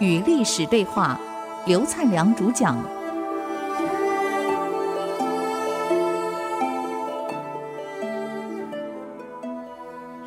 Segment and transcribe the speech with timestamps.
[0.00, 1.20] 与历史对话，
[1.66, 2.76] 刘灿良主讲。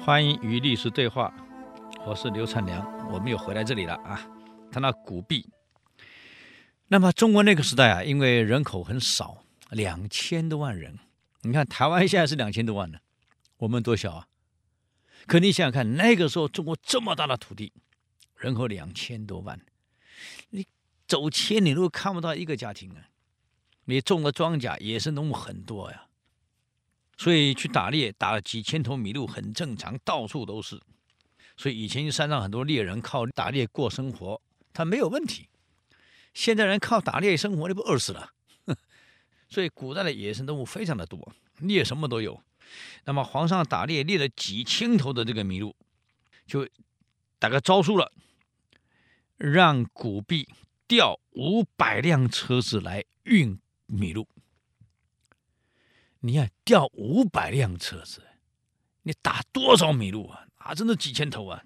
[0.03, 1.33] 欢迎与历史对话，
[2.05, 4.19] 我是刘灿良，我们又回来这里了啊。
[4.71, 5.47] 谈到古币，
[6.87, 9.37] 那么中国那个时代啊，因为人口很少，
[9.69, 10.99] 两千多万人。
[11.43, 12.97] 你看台湾现在是两千多万呢，
[13.61, 14.27] 我们多小啊？
[15.27, 17.71] 可你想想看，那个时候中国这么大的土地。
[18.35, 19.63] 人口两千多万，
[20.49, 20.65] 你
[21.07, 23.09] 走千里路看不到一个家庭啊！
[23.85, 26.07] 你种的庄稼野生动物很多呀，
[27.17, 30.81] 所以去打猎打了几千头麋鹿很正常，到处都是。
[31.55, 34.41] 所以以前山上很多猎人靠打猎过生活，
[34.73, 35.47] 他没有问题。
[36.33, 38.31] 现在人靠打猎生活，你不饿死了？
[39.49, 42.41] 所以古代的野生动物非常的多，猎什么都有。
[43.05, 45.75] 那么皇上打猎猎了几千头的这个麋鹿，
[46.45, 46.67] 就
[47.39, 48.11] 打个诏书了。
[49.37, 50.47] 让古币
[50.87, 54.27] 调五百辆车子来运麋鹿。
[56.19, 58.21] 你看，调五百辆车子，
[59.01, 60.45] 你打多少麋鹿啊？
[60.57, 61.63] 啊，真的几千头啊！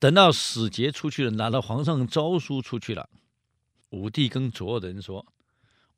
[0.00, 3.08] 等到使节出去了，拿到皇上诏书出去了，
[3.90, 5.24] 武帝跟左右的人说：“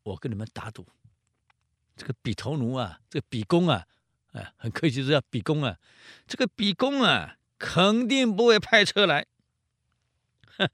[0.05, 0.86] 我跟你们打赌，
[2.01, 3.84] 这个比头奴啊，这个比公啊，
[4.33, 5.77] 哎，很客气，是叫比公啊，
[6.27, 9.27] 这个比公啊，肯定不会派车来。
[10.56, 10.71] ”哼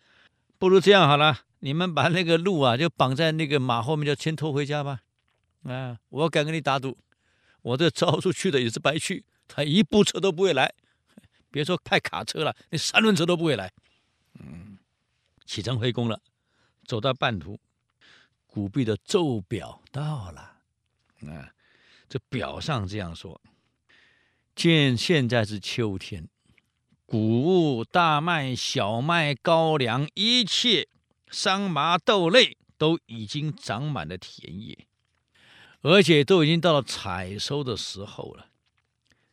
[0.56, 5.00] 不如这样好了，你们把那个鹿啊，就绑在那个马后面，就先拖回家吧。
[5.64, 6.96] 啊，我敢跟你打赌，
[7.62, 10.72] 我这招出去的也是白去，他一部车都不会来，
[11.50, 13.72] 别说派卡车了，那三轮车都不会来。
[15.44, 16.20] 启程回宫了，
[16.86, 17.58] 走到半途，
[18.46, 20.52] 古币的奏表到了。
[21.22, 21.52] 啊，
[22.08, 23.40] 这表上这样说：
[24.54, 26.28] 见现在是秋天。
[27.04, 30.88] 谷物、大麦、小麦、高粱，一切
[31.30, 34.86] 桑麻豆类都已经长满了田野，
[35.82, 38.48] 而且都已经到了采收的时候了。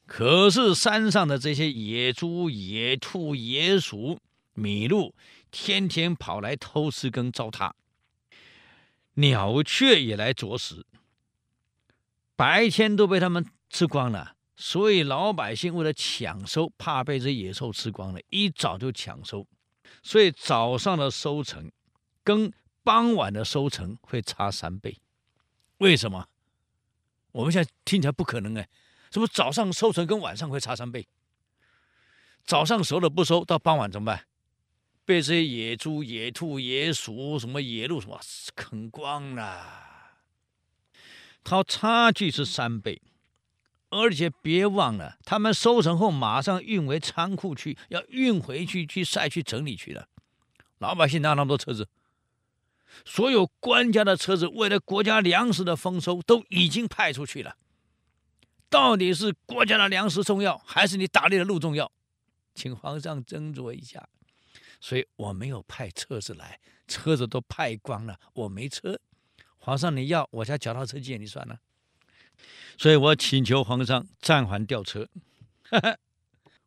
[0.06, 4.20] 可是山上的这些野猪、野兔、野鼠、
[4.56, 5.16] 麋鹿，
[5.50, 7.72] 天天跑来偷吃跟糟蹋，
[9.16, 10.86] 鸟雀也来啄食，
[12.44, 14.36] 白天都被他们吃光了。
[14.58, 19.48] 所以老百姓为了抢收，怕被这野兽吃光了，一早就抢收，
[20.02, 21.72] 所以早上的收成
[22.22, 22.52] 跟
[22.84, 25.00] 傍晚的收成会差三倍。
[25.78, 26.28] 为什么？
[27.32, 28.68] 我们现在听起来不可能哎，
[29.10, 31.08] 什么早上收成跟晚上会差三倍？
[32.44, 34.26] 早上熟了不收，到傍晚怎么办？
[35.06, 38.20] 被这些野猪、野兔、野鼠、什么野鹿什么
[38.54, 39.93] 啃光了，
[41.44, 43.02] 它差距是三倍。
[43.90, 50.08] 而且别忘了，他们收成后马上运回仓库去，要运回去去晒去整理去了。
[50.80, 51.88] 老百姓哪那么多车子？
[53.06, 57.56] 所有官家的车子，为了国家粮食的丰收，都已经派出去了。
[58.70, 61.92] 到底是国家的粮食重要，还是你打猎的鹿重要？
[62.56, 64.10] 请皇上斟酌一下。
[64.82, 69.00] 所以我没有派车子来，车子都派光了，我没车。
[69.66, 71.58] 皇上你要，我家脚踏车借你算了。
[72.78, 75.08] 所以我请求皇上暂缓调车。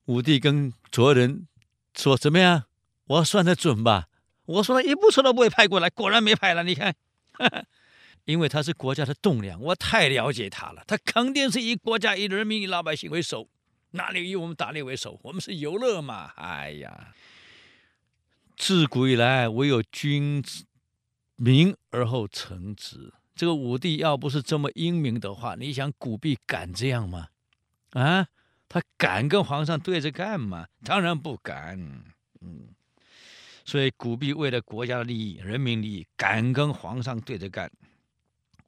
[0.07, 1.47] 武帝跟卓人
[1.95, 2.65] 说：“怎么样？
[3.07, 4.09] 我算得准吧？
[4.47, 6.63] 我说他一部车都不会派过来，果然没派了。
[6.63, 6.97] 你看，
[8.25, 10.83] 因为他是国家的栋梁，我太了解他了。
[10.87, 13.47] 他肯定是以国家、以人民、以老百姓为首，
[13.91, 15.21] 哪里以我们打猎为首？
[15.23, 16.33] 我们是游乐嘛。
[16.37, 17.13] 哎呀，
[18.57, 20.65] 自古以来，唯有君子
[21.37, 27.29] 明而后臣直。”这个武帝要不是这么英明的话，你想古币敢这样吗？
[27.91, 28.27] 啊，
[28.67, 30.67] 他敢跟皇上对着干吗？
[30.83, 31.79] 当然不敢。
[32.41, 32.69] 嗯，
[33.65, 37.71] 所以古币为了国家的利益、人民利益，敢跟皇上对着干。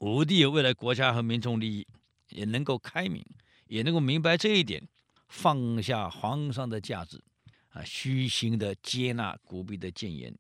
[0.00, 1.86] 武帝也为了国家和民众利益，
[2.28, 3.24] 也能够开明，
[3.68, 4.86] 也能够明白这一点，
[5.28, 7.24] 放下皇上的架子，
[7.70, 10.36] 啊，虚心的接纳古币的谏言，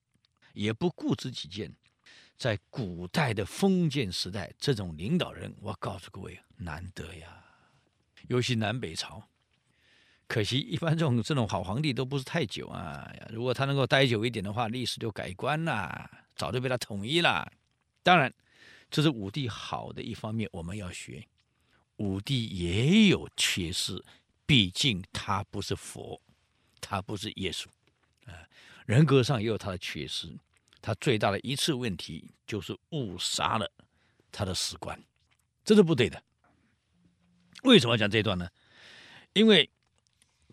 [0.52, 1.74] 也不固执己见。
[2.38, 7.44] 在古代的封建时代，这种领导人，我告诉各位，难得呀。
[8.28, 9.22] 尤其南北朝，
[10.28, 13.12] 可惜一般这种这种好皇帝都不是太久啊。
[13.30, 17.50] 如果他能够待久一点的话，历史就改观了，早就被他统一了。
[18.04, 18.32] 当然，
[18.88, 21.26] 这是武帝好的一方面，我们要学。
[21.96, 24.04] 武帝也有缺失，
[24.46, 26.22] 毕竟他不是佛，
[26.80, 27.66] 他不是耶稣，
[28.26, 28.46] 啊，
[28.86, 30.38] 人格上也有他的缺失。
[30.80, 33.70] 他最大的一次问题就是误杀了
[34.30, 35.02] 他的史官，
[35.64, 36.22] 这是不对的。
[37.64, 38.48] 为什么要讲这段呢？
[39.32, 39.68] 因为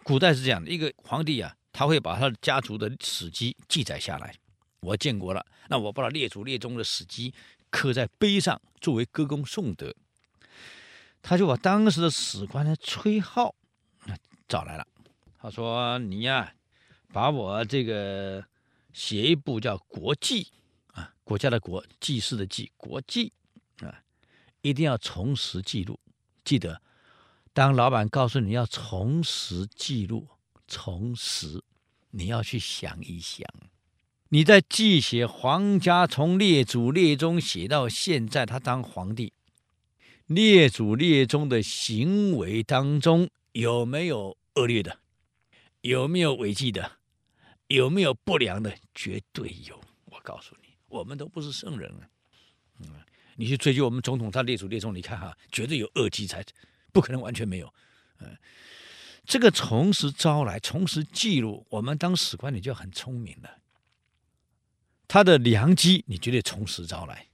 [0.04, 4.36] 古代是这样的，一个皇帝啊，他会把他的家族的史迹记载下来。
[4.81, 7.33] 我建国了，那我把他列祖列宗的史迹
[7.69, 9.94] 刻在碑上，作为歌功颂德。
[11.22, 13.51] 他就把当时的史官的崔顥
[14.48, 14.88] 找来了，
[15.39, 16.54] 他说：“你呀，
[17.12, 18.45] 把我这个
[18.95, 20.44] 写一部叫《国记》
[20.94, 23.33] 啊，国家的国，记事的记，国记
[23.81, 24.01] 啊，
[24.62, 26.00] 一定要重实记录，
[26.45, 26.81] 记得。”
[27.51, 30.27] 当老板告诉你要重实记录，
[30.65, 31.62] 重实，
[32.12, 33.45] 你要去想一想，
[34.30, 39.33] 你在记写皇家从列祖列宗写到现在，他当皇帝，
[40.25, 45.00] 列祖列宗的行为当中有没有恶劣的，
[45.81, 46.94] 有没有违纪的，
[47.67, 48.75] 有没有不良的？
[48.94, 49.79] 绝对有。
[50.06, 52.09] 我告诉你，我们都不是圣人啊。
[52.79, 52.88] 嗯，
[53.35, 56.44] 你去追究我们总统他列祖列宗，你看哈，绝对有恶迹才。
[56.91, 57.73] 不可能完全没有，
[58.19, 58.38] 嗯，
[59.25, 63.59] 这个从实招来，从实记录，我们当史官你就很聪明了。
[65.06, 67.27] 他的良机，你绝对从实招来，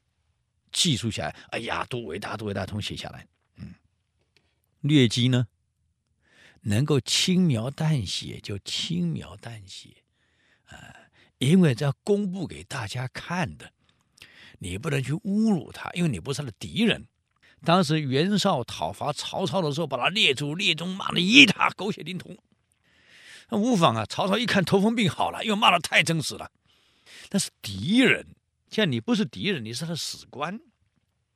[0.71, 1.35] 记述下来。
[1.51, 3.27] 哎呀，多伟大，多伟大，通写下来。
[3.57, 3.75] 嗯，
[4.79, 5.47] 劣迹呢，
[6.61, 10.00] 能够轻描淡写就轻描淡写，
[10.71, 10.95] 啊，
[11.37, 13.71] 因为这要公布给大家看的，
[14.59, 17.07] 你不能去侮辱他，因为你不是他的敌人。
[17.63, 22.35] 当时袁绍讨伐曹操的时候，把他列祖列宗骂得一塌狗血淋头。
[23.49, 26.49] 那无妨啊，曹操一看头风病好了，因为骂得太真实了。
[27.29, 28.25] 但是敌人，
[28.69, 30.59] 现在你不是敌人，你是他的史官，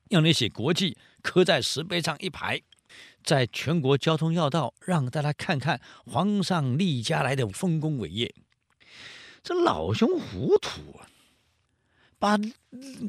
[0.09, 2.61] 要你写国记，刻在石碑上一排，
[3.23, 8.33] 在全国交通要道，让大家看看皇上历家来的丰功伟业。
[9.45, 11.05] 这老兄糊涂啊！
[12.17, 12.35] 把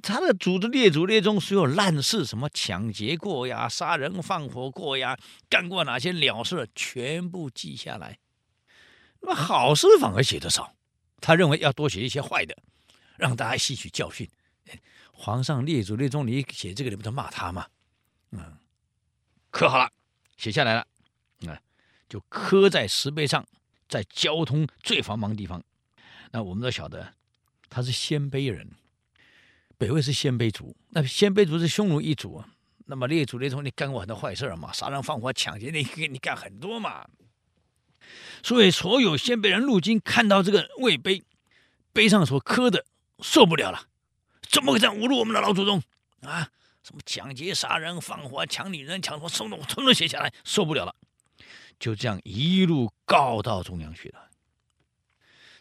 [0.02, 5.16] 他的祖的列祖列宗所有烂事，什么抢劫过呀、杀人放火过呀、
[5.48, 8.18] 干过哪些鸟事，全部记下来。
[9.22, 10.74] 那么好事反而写得少，
[11.22, 12.54] 他认为要多写一些坏的，
[13.16, 14.28] 让大家吸取教训。
[15.12, 17.66] 皇上列祖列宗，你写这个，你不就骂他吗？
[18.32, 18.58] 嗯，
[19.50, 19.90] 刻好了，
[20.36, 20.86] 写下来了，
[21.46, 21.58] 啊，
[22.10, 23.48] 就刻在石碑上，
[23.88, 25.64] 在交通最繁忙的地方。
[26.30, 27.14] 那我们都晓得，
[27.68, 28.68] 他是鲜卑人。
[29.78, 32.42] 北魏是鲜卑族，那鲜卑族是匈奴一族，
[32.86, 37.06] 那么列祖列宗你干过很多坏事嘛，杀人放火抢劫，你你干很多嘛。
[38.42, 41.22] 所以所有鲜卑人入京看到这个魏碑，
[41.92, 42.86] 碑上所刻的
[43.20, 43.86] 受不了了，
[44.48, 45.82] 怎么会这样侮辱我们的老祖宗
[46.22, 46.48] 啊？
[46.82, 50.94] 什么抢劫、杀人、放火、抢女人、抢什么，统统统统写下来，受不了了，
[51.80, 54.30] 就这样一路告到中央去了。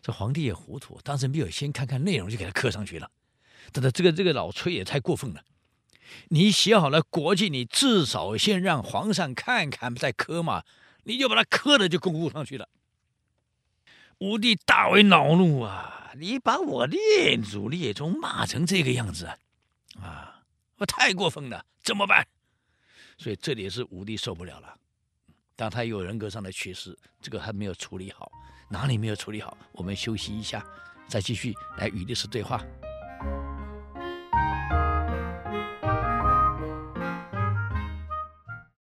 [0.05, 3.09] 这皇帝也糊涂，当时没有先看看内容就给他刻上去了。
[3.73, 5.43] 这个这个这个老崔也太过分了！
[6.27, 10.63] 你写好了国记，你至少先让皇上看看再刻嘛，
[11.05, 12.69] 你就把它刻了就公布上去了。
[14.19, 16.11] 武帝大为恼怒啊！
[16.17, 19.39] 你把我列祖列宗骂成这个样子啊！
[20.03, 20.43] 啊，
[20.77, 22.27] 我太过分了，怎么办？
[23.17, 24.77] 所以这里是武帝受不了了。
[25.55, 28.29] 当他有人格上的缺失，这个还没有处理好，
[28.69, 29.57] 哪里没有处理好？
[29.71, 30.63] 我们休息一下，
[31.07, 32.61] 再继续来与历史对话。